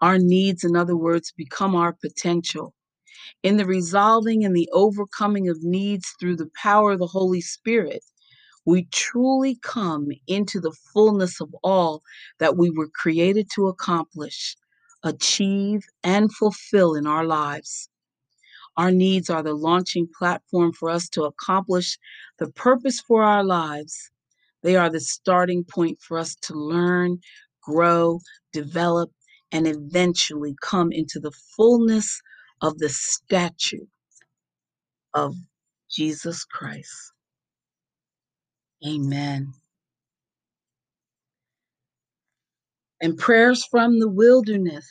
Our 0.00 0.18
needs, 0.18 0.64
in 0.64 0.76
other 0.76 0.96
words, 0.96 1.32
become 1.36 1.74
our 1.74 1.92
potential. 1.92 2.74
In 3.42 3.56
the 3.56 3.66
resolving 3.66 4.44
and 4.44 4.56
the 4.56 4.68
overcoming 4.72 5.48
of 5.48 5.62
needs 5.62 6.14
through 6.18 6.36
the 6.36 6.50
power 6.60 6.92
of 6.92 7.00
the 7.00 7.06
Holy 7.06 7.40
Spirit, 7.40 8.02
we 8.64 8.86
truly 8.92 9.58
come 9.62 10.08
into 10.26 10.60
the 10.60 10.76
fullness 10.92 11.40
of 11.40 11.54
all 11.62 12.02
that 12.38 12.56
we 12.56 12.70
were 12.70 12.88
created 12.94 13.48
to 13.54 13.68
accomplish, 13.68 14.56
achieve, 15.02 15.84
and 16.02 16.32
fulfill 16.32 16.94
in 16.94 17.06
our 17.06 17.24
lives. 17.24 17.88
Our 18.76 18.90
needs 18.90 19.28
are 19.28 19.42
the 19.42 19.54
launching 19.54 20.08
platform 20.18 20.72
for 20.72 20.88
us 20.88 21.08
to 21.10 21.24
accomplish 21.24 21.98
the 22.38 22.50
purpose 22.52 23.00
for 23.00 23.22
our 23.22 23.42
lives. 23.44 24.10
They 24.62 24.76
are 24.76 24.90
the 24.90 25.00
starting 25.00 25.64
point 25.64 26.00
for 26.00 26.18
us 26.18 26.34
to 26.42 26.54
learn, 26.54 27.18
grow, 27.62 28.20
develop, 28.52 29.10
and 29.50 29.66
eventually 29.66 30.54
come 30.62 30.92
into 30.92 31.18
the 31.20 31.32
fullness 31.56 32.20
of 32.60 32.78
the 32.78 32.88
statue 32.88 33.86
of 35.14 35.34
Jesus 35.90 36.44
Christ. 36.44 37.12
Amen. 38.86 39.52
And 43.00 43.16
prayers 43.16 43.64
from 43.70 44.00
the 44.00 44.08
wilderness. 44.08 44.86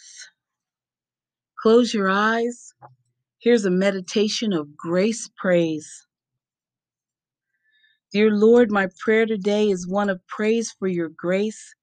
Close 1.62 1.94
your 1.94 2.10
eyes. 2.10 2.74
Here's 3.40 3.66
a 3.66 3.72
meditation 3.72 4.54
of 4.54 4.78
grace 4.78 5.30
praise. 5.38 6.08
Dear 8.14 8.32
Lord, 8.32 8.72
my 8.72 8.88
prayer 9.00 9.26
today 9.26 9.70
is 9.70 9.88
one 9.88 10.10
of 10.10 10.26
praise 10.28 10.74
for 10.80 10.88
your 10.88 11.10
grace. 11.10 11.76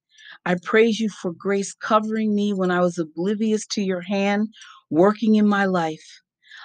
I 0.46 0.56
praise 0.62 1.00
you 1.00 1.10
for 1.10 1.32
grace 1.32 1.74
covering 1.74 2.34
me 2.34 2.54
when 2.54 2.70
I 2.70 2.80
was 2.80 2.98
oblivious 2.98 3.66
to 3.68 3.82
your 3.82 4.00
hand 4.00 4.48
working 4.90 5.34
in 5.36 5.46
my 5.46 5.66
life. 5.66 6.22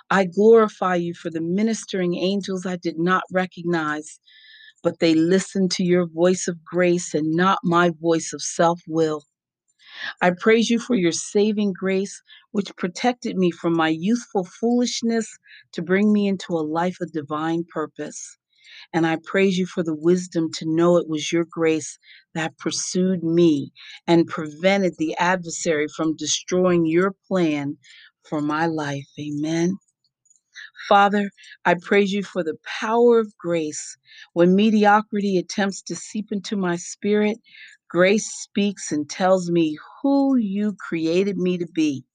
I 0.09 0.25
glorify 0.25 0.95
you 0.95 1.13
for 1.13 1.29
the 1.29 1.41
ministering 1.41 2.15
angels 2.15 2.65
I 2.65 2.77
did 2.77 2.97
not 2.97 3.23
recognize, 3.31 4.19
but 4.83 4.99
they 4.99 5.15
listened 5.15 5.71
to 5.71 5.83
your 5.83 6.07
voice 6.07 6.47
of 6.47 6.63
grace 6.63 7.13
and 7.13 7.33
not 7.33 7.59
my 7.63 7.91
voice 8.01 8.31
of 8.33 8.41
self 8.41 8.81
will. 8.87 9.23
I 10.21 10.31
praise 10.31 10.69
you 10.69 10.79
for 10.79 10.95
your 10.95 11.11
saving 11.11 11.73
grace, 11.73 12.21
which 12.51 12.75
protected 12.77 13.37
me 13.37 13.51
from 13.51 13.75
my 13.75 13.89
youthful 13.89 14.45
foolishness 14.45 15.27
to 15.73 15.81
bring 15.81 16.13
me 16.13 16.27
into 16.27 16.53
a 16.53 16.67
life 16.67 16.97
of 17.01 17.11
divine 17.13 17.65
purpose. 17.73 18.37
And 18.93 19.05
I 19.05 19.17
praise 19.23 19.57
you 19.57 19.65
for 19.67 19.83
the 19.83 19.95
wisdom 19.95 20.51
to 20.53 20.65
know 20.65 20.97
it 20.97 21.07
was 21.07 21.31
your 21.31 21.45
grace 21.45 21.99
that 22.33 22.57
pursued 22.57 23.23
me 23.23 23.71
and 24.07 24.27
prevented 24.27 24.95
the 24.97 25.15
adversary 25.17 25.87
from 25.95 26.15
destroying 26.15 26.85
your 26.85 27.13
plan 27.27 27.77
for 28.27 28.41
my 28.41 28.65
life. 28.65 29.07
Amen. 29.19 29.77
Father, 30.89 31.31
I 31.65 31.75
praise 31.75 32.13
you 32.13 32.23
for 32.23 32.43
the 32.43 32.57
power 32.81 33.19
of 33.19 33.37
grace. 33.37 33.97
When 34.33 34.55
mediocrity 34.55 35.37
attempts 35.37 35.81
to 35.83 35.95
seep 35.95 36.31
into 36.31 36.57
my 36.57 36.77
spirit, 36.77 37.39
grace 37.89 38.27
speaks 38.31 38.91
and 38.91 39.09
tells 39.09 39.51
me 39.51 39.77
who 40.01 40.37
you 40.37 40.75
created 40.79 41.37
me 41.37 41.57
to 41.57 41.67
be. 41.67 42.05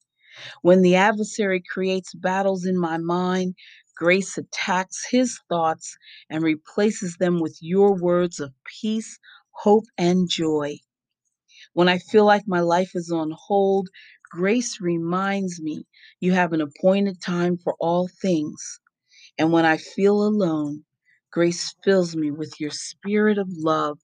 When 0.62 0.82
the 0.82 0.96
adversary 0.96 1.62
creates 1.72 2.14
battles 2.14 2.66
in 2.66 2.78
my 2.78 2.98
mind, 2.98 3.54
grace 3.96 4.36
attacks 4.38 5.06
his 5.10 5.38
thoughts 5.48 5.96
and 6.30 6.42
replaces 6.42 7.16
them 7.18 7.40
with 7.40 7.58
your 7.60 7.94
words 7.94 8.40
of 8.40 8.52
peace, 8.80 9.18
hope, 9.52 9.84
and 9.98 10.28
joy. 10.28 10.78
When 11.74 11.88
I 11.88 11.98
feel 11.98 12.24
like 12.24 12.48
my 12.48 12.60
life 12.60 12.92
is 12.96 13.12
on 13.12 13.32
hold, 13.36 13.88
grace 14.30 14.80
reminds 14.80 15.60
me 15.62 15.86
you 16.20 16.32
have 16.32 16.52
an 16.52 16.60
appointed 16.60 17.20
time 17.22 17.58
for 17.58 17.76
all 17.78 18.08
things. 18.20 18.80
And 19.38 19.52
when 19.52 19.64
I 19.64 19.78
feel 19.78 20.22
alone, 20.22 20.84
grace 21.32 21.74
fills 21.84 22.16
me 22.16 22.30
with 22.30 22.60
your 22.60 22.70
spirit 22.70 23.38
of 23.38 23.48
love. 23.50 23.98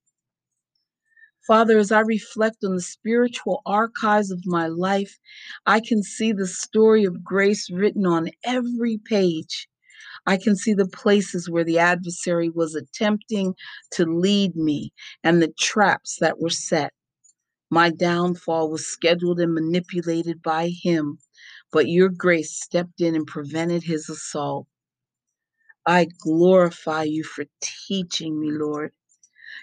Father, 1.46 1.78
as 1.78 1.90
I 1.90 2.00
reflect 2.00 2.64
on 2.64 2.74
the 2.74 2.82
spiritual 2.82 3.62
archives 3.66 4.30
of 4.30 4.46
my 4.46 4.66
life, 4.68 5.18
I 5.66 5.80
can 5.80 6.02
see 6.02 6.32
the 6.32 6.46
story 6.46 7.04
of 7.04 7.24
grace 7.24 7.70
written 7.70 8.06
on 8.06 8.30
every 8.44 8.98
page. 8.98 9.68
I 10.26 10.36
can 10.36 10.56
see 10.56 10.74
the 10.74 10.88
places 10.88 11.48
where 11.50 11.64
the 11.64 11.78
adversary 11.78 12.50
was 12.50 12.74
attempting 12.74 13.54
to 13.92 14.04
lead 14.04 14.54
me 14.56 14.92
and 15.24 15.42
the 15.42 15.52
traps 15.58 16.18
that 16.20 16.40
were 16.40 16.50
set. 16.50 16.92
My 17.70 17.90
downfall 17.90 18.70
was 18.70 18.86
scheduled 18.86 19.40
and 19.40 19.54
manipulated 19.54 20.42
by 20.42 20.68
him, 20.68 21.18
but 21.72 21.88
your 21.88 22.08
grace 22.08 22.60
stepped 22.60 23.00
in 23.00 23.14
and 23.14 23.26
prevented 23.26 23.84
his 23.84 24.08
assault. 24.08 24.66
I 25.86 26.06
glorify 26.20 27.04
you 27.04 27.24
for 27.24 27.44
teaching 27.60 28.40
me, 28.40 28.50
Lord. 28.50 28.92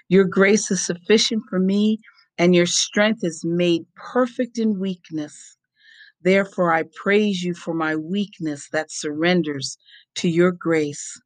Your 0.10 0.26
grace 0.26 0.72
is 0.72 0.86
sufficient 0.86 1.44
for 1.50 1.60
me, 1.60 2.00
and 2.38 2.56
your 2.56 2.66
strength 2.66 3.24
is 3.24 3.44
made 3.44 3.86
perfect 3.96 4.58
in 4.58 4.80
weakness. 4.80 5.58
Therefore, 6.22 6.74
I 6.74 6.84
praise 6.96 7.44
you 7.44 7.54
for 7.54 7.74
my 7.74 7.96
weakness 7.96 8.70
that 8.72 8.92
surrenders 8.92 9.78
to 10.16 10.30
your 10.30 10.52
grace. 10.52 11.22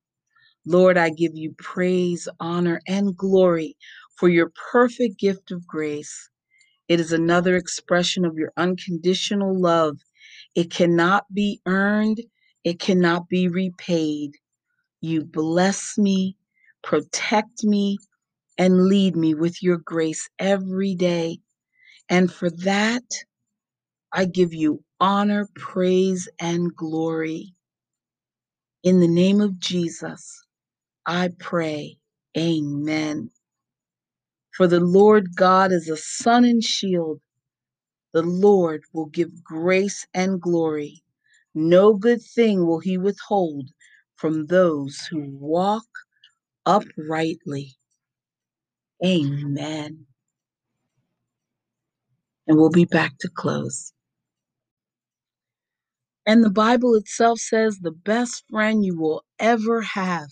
Lord, 0.65 0.97
I 0.97 1.09
give 1.09 1.31
you 1.35 1.55
praise, 1.57 2.27
honor, 2.39 2.81
and 2.87 3.15
glory 3.17 3.77
for 4.17 4.29
your 4.29 4.51
perfect 4.71 5.19
gift 5.19 5.51
of 5.51 5.65
grace. 5.65 6.29
It 6.87 6.99
is 6.99 7.11
another 7.11 7.55
expression 7.55 8.25
of 8.25 8.35
your 8.35 8.51
unconditional 8.57 9.59
love. 9.59 9.97
It 10.55 10.71
cannot 10.71 11.25
be 11.33 11.61
earned, 11.65 12.21
it 12.63 12.79
cannot 12.79 13.29
be 13.29 13.47
repaid. 13.47 14.31
You 15.01 15.23
bless 15.23 15.97
me, 15.97 16.37
protect 16.83 17.63
me, 17.63 17.97
and 18.61 18.85
lead 18.87 19.17
me 19.17 19.35
with 19.35 19.63
your 19.63 19.79
grace 19.79 20.29
every 20.39 20.95
day. 20.95 21.39
And 22.09 22.31
for 22.31 22.49
that, 22.49 23.03
I 24.13 24.25
give 24.25 24.53
you 24.53 24.83
honor, 24.99 25.49
praise, 25.55 26.29
and 26.39 26.75
glory. 26.75 27.55
In 28.83 28.99
the 29.01 29.07
name 29.07 29.41
of 29.41 29.59
Jesus, 29.59 30.45
I 31.05 31.31
pray, 31.39 31.97
Amen. 32.37 33.31
For 34.57 34.67
the 34.67 34.81
Lord 34.81 35.35
God 35.35 35.71
is 35.73 35.89
a 35.89 35.97
sun 35.97 36.45
and 36.45 36.63
shield. 36.63 37.21
The 38.13 38.23
Lord 38.23 38.83
will 38.93 39.07
give 39.07 39.43
grace 39.43 40.07
and 40.13 40.41
glory. 40.41 41.03
No 41.55 41.93
good 41.95 42.21
thing 42.23 42.67
will 42.67 42.79
he 42.79 42.97
withhold 42.97 43.69
from 44.17 44.47
those 44.47 44.99
who 45.11 45.29
walk 45.39 45.85
uprightly. 46.65 47.75
Amen. 49.05 50.05
And 52.47 52.57
we'll 52.57 52.69
be 52.69 52.85
back 52.85 53.13
to 53.19 53.29
close. 53.29 53.93
And 56.25 56.43
the 56.43 56.51
Bible 56.51 56.95
itself 56.95 57.39
says 57.39 57.79
the 57.79 57.91
best 57.91 58.43
friend 58.49 58.85
you 58.85 58.99
will 58.99 59.23
ever 59.39 59.81
have. 59.81 60.29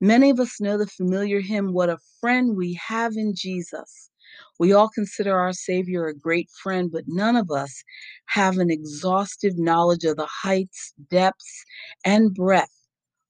Many 0.00 0.30
of 0.30 0.40
us 0.40 0.60
know 0.60 0.78
the 0.78 0.86
familiar 0.86 1.40
hymn, 1.40 1.72
What 1.74 1.90
a 1.90 1.98
Friend 2.20 2.56
We 2.56 2.78
Have 2.88 3.14
in 3.16 3.34
Jesus. 3.36 4.10
We 4.58 4.72
all 4.72 4.88
consider 4.88 5.38
our 5.38 5.52
Savior 5.52 6.06
a 6.06 6.14
great 6.14 6.48
friend, 6.62 6.90
but 6.92 7.04
none 7.06 7.36
of 7.36 7.50
us 7.50 7.82
have 8.26 8.58
an 8.58 8.70
exhaustive 8.70 9.58
knowledge 9.58 10.04
of 10.04 10.16
the 10.16 10.28
heights, 10.28 10.94
depths, 11.10 11.64
and 12.04 12.34
breadth 12.34 12.70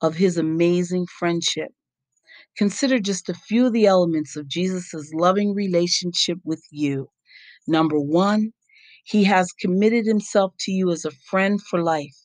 of 0.01 0.17
his 0.17 0.37
amazing 0.39 1.07
friendship. 1.19 1.71
Consider 2.57 2.99
just 2.99 3.29
a 3.29 3.35
few 3.35 3.67
of 3.67 3.73
the 3.73 3.87
elements 3.87 4.37
of 4.37 4.49
Jesus' 4.49 5.13
loving 5.15 5.55
relationship 5.55 6.39
with 6.45 6.65
you. 6.71 7.09
Number 7.67 7.99
one, 8.01 8.53
he 9.05 9.25
has 9.25 9.53
committed 9.53 10.07
himself 10.07 10.55
to 10.61 10.73
you 10.73 10.91
as 10.91 11.05
a 11.05 11.11
friend 11.11 11.63
for 11.63 11.83
life. 11.83 12.17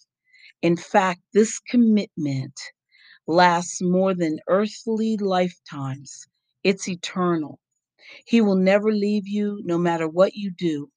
In 0.61 0.77
fact, 0.77 1.21
this 1.33 1.59
commitment 1.59 2.59
lasts 3.27 3.81
more 3.81 4.13
than 4.13 4.39
earthly 4.49 5.17
lifetimes, 5.17 6.27
it's 6.63 6.89
eternal. 6.89 7.59
He 8.25 8.41
will 8.41 8.55
never 8.55 8.91
leave 8.91 9.27
you 9.27 9.61
no 9.63 9.77
matter 9.77 10.07
what 10.07 10.35
you 10.35 10.51
do. 10.51 10.91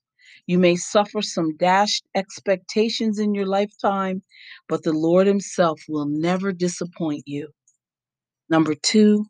You 0.47 0.59
may 0.59 0.77
suffer 0.77 1.23
some 1.23 1.57
dashed 1.57 2.05
expectations 2.15 3.19
in 3.19 3.35
your 3.35 3.47
lifetime, 3.47 4.23
but 4.69 4.83
the 4.83 4.93
Lord 4.93 5.27
Himself 5.27 5.83
will 5.89 6.07
never 6.07 6.53
disappoint 6.53 7.25
you. 7.27 7.51
Number 8.51 8.75
two, 8.75 9.27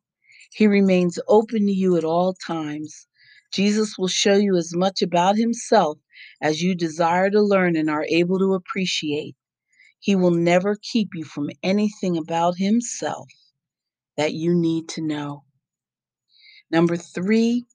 He 0.52 0.66
remains 0.66 1.18
open 1.28 1.66
to 1.66 1.72
you 1.72 1.96
at 1.96 2.04
all 2.04 2.34
times. 2.34 3.06
Jesus 3.52 3.98
will 3.98 4.08
show 4.08 4.34
you 4.36 4.56
as 4.56 4.74
much 4.74 5.02
about 5.02 5.36
Himself 5.38 5.98
as 6.42 6.62
you 6.62 6.74
desire 6.74 7.30
to 7.30 7.42
learn 7.42 7.76
and 7.76 7.90
are 7.90 8.06
able 8.10 8.38
to 8.38 8.54
appreciate. 8.54 9.36
He 10.00 10.16
will 10.16 10.32
never 10.32 10.76
keep 10.82 11.10
you 11.14 11.24
from 11.24 11.50
anything 11.62 12.16
about 12.18 12.58
Himself 12.58 13.28
that 14.16 14.34
you 14.34 14.54
need 14.54 14.88
to 14.90 15.02
know. 15.02 15.44
Number 16.70 16.96
three, 16.98 17.66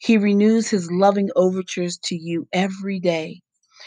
He 0.00 0.18
renews 0.18 0.70
His 0.70 0.90
loving 0.90 1.30
overtures 1.36 1.98
to 2.04 2.16
you 2.16 2.48
every 2.52 3.00
day. 3.00 3.42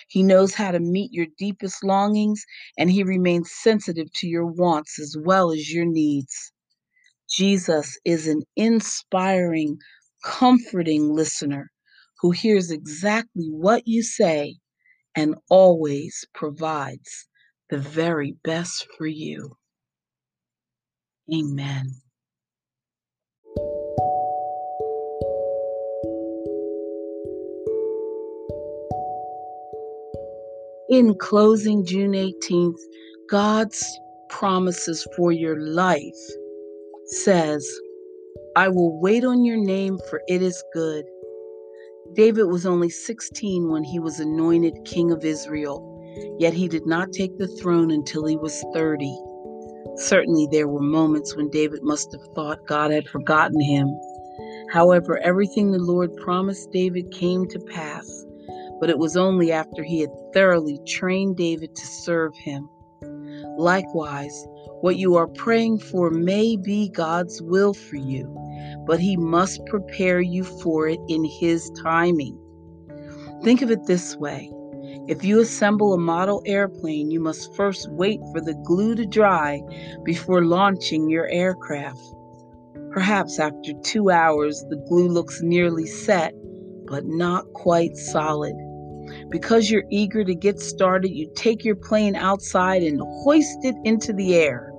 He 0.09 0.23
knows 0.23 0.55
how 0.55 0.71
to 0.71 0.79
meet 0.79 1.13
your 1.13 1.27
deepest 1.37 1.83
longings, 1.83 2.45
and 2.77 2.91
He 2.91 3.03
remains 3.03 3.51
sensitive 3.51 4.13
to 4.13 4.27
your 4.27 4.47
wants 4.47 4.99
as 4.99 5.17
well 5.19 5.51
as 5.51 5.73
your 5.73 5.85
needs. 5.85 6.52
Jesus 7.33 7.97
is 8.05 8.27
an 8.27 8.43
inspiring, 8.55 9.79
comforting 10.23 11.09
listener 11.11 11.71
who 12.21 12.29
hears 12.29 12.69
exactly 12.69 13.47
what 13.49 13.87
you 13.87 14.03
say 14.03 14.57
and 15.15 15.35
always 15.49 16.25
provides 16.35 17.27
the 17.71 17.79
very 17.79 18.35
best 18.43 18.85
for 18.97 19.07
you. 19.07 19.57
Amen. 21.33 21.87
In 30.87 31.15
closing, 31.15 31.83
June 31.83 32.11
18th, 32.11 32.77
God's 33.27 33.83
promises 34.29 35.07
for 35.15 35.31
your 35.31 35.59
life 35.59 36.13
says, 37.13 37.67
I 38.55 38.69
will 38.69 38.99
wait 38.99 39.23
on 39.23 39.45
your 39.45 39.57
name, 39.57 39.99
for 40.09 40.21
it 40.27 40.41
is 40.41 40.63
good. 40.73 41.05
David 42.13 42.45
was 42.45 42.65
only 42.65 42.89
16 42.89 43.69
when 43.69 43.83
he 43.83 43.99
was 43.99 44.19
anointed 44.19 44.73
king 44.85 45.11
of 45.11 45.23
Israel, 45.23 45.89
yet 46.39 46.53
he 46.53 46.67
did 46.67 46.85
not 46.85 47.11
take 47.11 47.37
the 47.37 47.47
throne 47.47 47.91
until 47.91 48.25
he 48.25 48.37
was 48.37 48.63
30. 48.73 49.17
Certainly, 49.95 50.47
there 50.51 50.67
were 50.67 50.81
moments 50.81 51.35
when 51.35 51.49
David 51.49 51.79
must 51.83 52.11
have 52.11 52.35
thought 52.35 52.67
God 52.67 52.91
had 52.91 53.07
forgotten 53.07 53.59
him. 53.61 53.87
However, 54.71 55.19
everything 55.19 55.71
the 55.71 55.79
Lord 55.79 56.15
promised 56.17 56.71
David 56.71 57.11
came 57.11 57.47
to 57.47 57.59
pass, 57.59 58.07
but 58.79 58.89
it 58.89 58.97
was 58.97 59.15
only 59.15 59.51
after 59.51 59.83
he 59.83 60.01
had 60.01 60.09
thoroughly 60.33 60.79
trained 60.87 61.37
David 61.37 61.75
to 61.75 61.85
serve 61.85 62.33
him. 62.35 62.67
Likewise, 63.57 64.47
what 64.81 64.97
you 64.97 65.15
are 65.15 65.27
praying 65.27 65.79
for 65.79 66.09
may 66.09 66.57
be 66.57 66.89
God's 66.89 67.41
will 67.41 67.73
for 67.73 67.97
you, 67.97 68.27
but 68.85 68.99
He 68.99 69.15
must 69.17 69.65
prepare 69.67 70.21
you 70.21 70.43
for 70.43 70.87
it 70.87 70.99
in 71.07 71.23
His 71.23 71.71
timing. 71.81 72.37
Think 73.43 73.61
of 73.61 73.71
it 73.71 73.85
this 73.85 74.15
way 74.17 74.51
if 75.05 75.21
you 75.25 75.41
assemble 75.41 75.93
a 75.93 75.97
model 75.97 76.41
airplane, 76.45 77.11
you 77.11 77.19
must 77.19 77.53
first 77.55 77.91
wait 77.91 78.21
for 78.31 78.39
the 78.39 78.53
glue 78.63 78.95
to 78.95 79.05
dry 79.05 79.61
before 80.05 80.45
launching 80.45 81.09
your 81.09 81.27
aircraft. 81.27 82.01
Perhaps 82.91 83.37
after 83.37 83.73
two 83.83 84.09
hours, 84.09 84.63
the 84.69 84.81
glue 84.87 85.09
looks 85.09 85.41
nearly 85.41 85.85
set, 85.85 86.33
but 86.85 87.05
not 87.05 87.51
quite 87.53 87.97
solid. 87.97 88.55
Because 89.29 89.69
you're 89.69 89.83
eager 89.89 90.23
to 90.23 90.35
get 90.35 90.59
started, 90.59 91.09
you 91.09 91.31
take 91.35 91.63
your 91.63 91.75
plane 91.75 92.15
outside 92.15 92.83
and 92.83 92.99
hoist 92.99 93.59
it 93.63 93.75
into 93.83 94.13
the 94.13 94.35
air. 94.35 94.71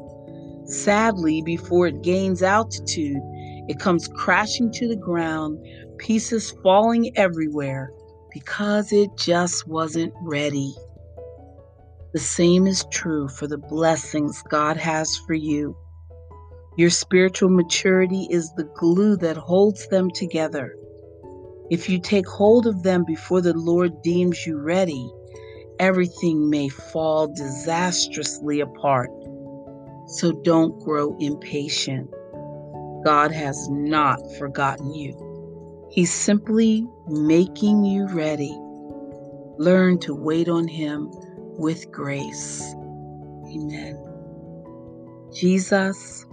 Sadly, 0.67 1.43
before 1.43 1.87
it 1.89 2.03
gains 2.03 2.43
altitude, 2.43 3.21
it 3.69 3.79
comes 3.79 4.09
crashing 4.09 4.71
to 4.73 4.89
the 4.89 4.97
ground, 4.97 5.59
pieces 5.99 6.53
falling 6.63 7.17
everywhere 7.17 7.91
because 8.33 8.93
it 8.93 9.11
just 9.17 9.67
wasn't 9.69 10.13
ready. 10.23 10.75
The 12.13 12.21
same 12.21 12.67
is 12.67 12.85
true 12.91 13.29
for 13.29 13.47
the 13.47 13.59
blessings 13.59 14.43
God 14.51 14.77
has 14.77 15.17
for 15.17 15.35
you. 15.35 15.77
Your 16.77 16.91
spiritual 16.91 17.51
maturity 17.51 18.27
is 18.31 18.53
the 18.55 18.69
glue 18.77 19.17
that 19.19 19.37
holds 19.37 19.87
them 19.89 20.11
together. 20.11 20.75
If 21.71 21.89
you 21.89 21.99
take 21.99 22.27
hold 22.29 22.67
of 22.67 22.83
them 22.83 23.05
before 23.05 23.41
the 23.41 23.55
Lord 23.55 24.03
deems 24.03 24.47
you 24.47 24.61
ready, 24.61 25.11
everything 25.79 26.51
may 26.51 26.69
fall 26.69 27.27
disastrously 27.29 28.61
apart. 28.61 29.09
So 30.07 30.33
don't 30.33 30.79
grow 30.81 31.17
impatient. 31.19 32.11
God 33.05 33.33
has 33.33 33.69
not 33.71 34.19
forgotten 34.39 34.93
you. 34.95 35.17
He's 35.91 36.13
simply 36.13 36.87
making 37.07 37.85
you 37.85 38.09
ready. 38.09 38.57
Learn 39.59 39.99
to 40.01 40.15
wait 40.15 40.49
on 40.49 40.69
Him 40.69 41.11
with 41.57 41.91
grace. 41.91 42.63
Amen. 43.47 43.97
Jesus, 45.33 46.27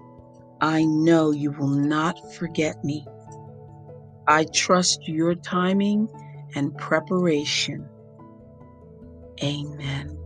I 0.59 0.83
know 0.83 1.31
you 1.31 1.51
will 1.51 1.67
not 1.67 2.17
forget 2.33 2.83
me. 2.83 3.05
I 4.31 4.45
trust 4.53 5.09
your 5.09 5.35
timing 5.35 6.07
and 6.55 6.73
preparation. 6.77 7.85
Amen. 9.43 10.17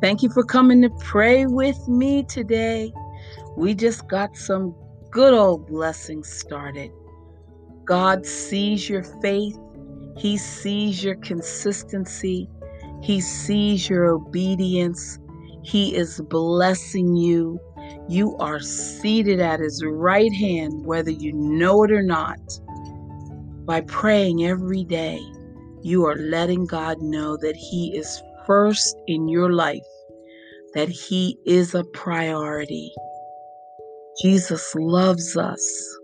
Thank 0.00 0.22
you 0.22 0.30
for 0.30 0.44
coming 0.44 0.80
to 0.80 0.88
pray 0.98 1.44
with 1.44 1.76
me 1.86 2.22
today. 2.22 2.90
We 3.54 3.74
just 3.74 4.08
got 4.08 4.34
some 4.34 4.74
good 5.10 5.34
old 5.34 5.66
blessings 5.66 6.32
started. 6.32 6.90
God 7.84 8.24
sees 8.24 8.88
your 8.88 9.02
faith, 9.20 9.58
He 10.16 10.38
sees 10.38 11.04
your 11.04 11.16
consistency, 11.16 12.48
He 13.02 13.20
sees 13.20 13.90
your 13.90 14.06
obedience. 14.06 15.18
He 15.62 15.94
is 15.94 16.18
blessing 16.30 17.14
you. 17.14 17.60
You 18.08 18.36
are 18.38 18.60
seated 18.60 19.38
at 19.38 19.60
His 19.60 19.84
right 19.84 20.32
hand, 20.32 20.86
whether 20.86 21.10
you 21.10 21.32
know 21.34 21.84
it 21.84 21.92
or 21.92 22.02
not. 22.02 22.38
By 23.66 23.82
praying 23.82 24.44
every 24.44 24.84
day, 24.84 25.20
you 25.82 26.06
are 26.06 26.16
letting 26.16 26.64
God 26.64 27.02
know 27.02 27.36
that 27.36 27.54
He 27.54 27.94
is 27.94 28.22
first 28.46 28.96
in 29.06 29.28
your 29.28 29.52
life, 29.52 29.86
that 30.74 30.88
He 30.88 31.36
is 31.44 31.74
a 31.74 31.84
priority. 31.84 32.90
Jesus 34.22 34.74
loves 34.74 35.36
us. 35.36 35.96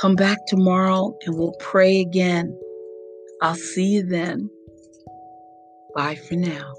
Come 0.00 0.16
back 0.16 0.38
tomorrow 0.48 1.16
and 1.24 1.38
we'll 1.38 1.54
pray 1.60 2.00
again. 2.00 2.58
I'll 3.40 3.54
see 3.54 3.86
you 3.86 4.02
then. 4.04 4.50
Bye 5.94 6.16
for 6.16 6.34
now. 6.34 6.74